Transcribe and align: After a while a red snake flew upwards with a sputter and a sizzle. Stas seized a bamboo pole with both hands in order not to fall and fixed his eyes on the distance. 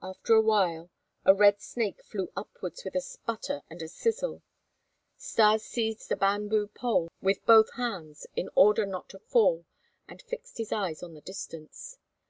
After 0.00 0.32
a 0.32 0.40
while 0.40 0.88
a 1.26 1.34
red 1.34 1.60
snake 1.60 2.02
flew 2.04 2.32
upwards 2.34 2.86
with 2.86 2.94
a 2.94 3.02
sputter 3.02 3.60
and 3.68 3.82
a 3.82 3.88
sizzle. 3.88 4.40
Stas 5.18 5.62
seized 5.62 6.10
a 6.10 6.16
bamboo 6.16 6.68
pole 6.68 7.10
with 7.20 7.44
both 7.44 7.74
hands 7.74 8.26
in 8.34 8.48
order 8.54 8.86
not 8.86 9.10
to 9.10 9.18
fall 9.18 9.66
and 10.08 10.22
fixed 10.22 10.56
his 10.56 10.72
eyes 10.72 11.02
on 11.02 11.12
the 11.12 11.20
distance. 11.20 11.98